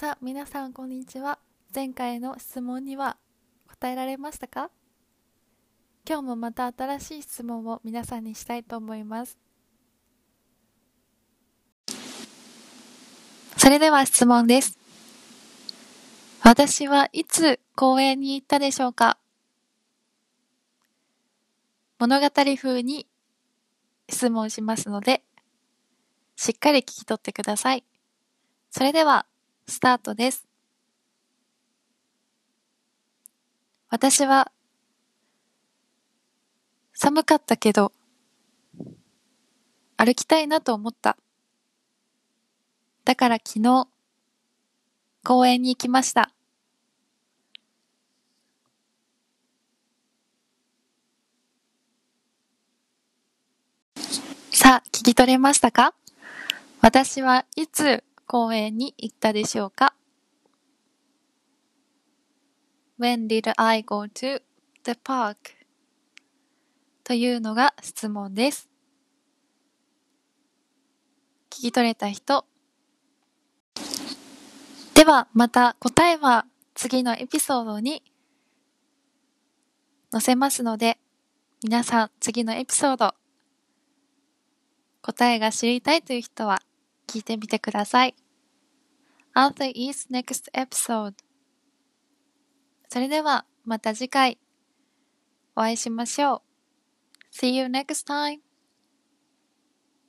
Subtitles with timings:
[0.00, 1.38] さあ皆さんこんにちは。
[1.74, 3.18] 前回の質問には
[3.68, 4.70] 答えられましたか？
[6.08, 9.36] 今日もまた新しい質問を皆さんにしたいと思います。
[13.58, 14.78] それでは質問です。
[16.42, 19.18] 私はいつ公園に行ったでしょうか？
[21.98, 22.26] 物語
[22.56, 23.06] 風に
[24.08, 25.22] 質問しますので
[26.36, 27.84] しっかり聞き取ってください。
[28.70, 29.26] それでは
[29.70, 30.46] スタートです。
[33.88, 34.52] 私は
[36.92, 37.92] 寒かったけど
[39.96, 41.16] 歩きたいなと思った。
[43.04, 43.88] だから昨日
[45.24, 46.30] 公園に行きました。
[54.52, 55.94] さあ、聞き取れましたか？
[56.80, 59.92] 私はいつ公園に行ったでしょうか
[62.96, 64.40] ?When did I go to
[64.84, 65.34] the park?
[67.02, 68.70] というのが質問です。
[71.50, 72.44] 聞き取れた人。
[74.94, 78.00] ではまた答えは次のエピソードに
[80.12, 80.98] 載せますので、
[81.64, 83.12] 皆さん次のエピソード
[85.02, 86.62] 答えが知りたいという人は
[87.10, 88.14] 聞いてみてください。
[89.34, 91.14] Arthur is next episode.
[92.88, 94.38] それではまた次回
[95.56, 96.40] お会いしましょう。
[97.34, 98.49] See you next time.